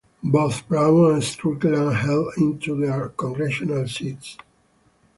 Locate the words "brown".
0.67-1.11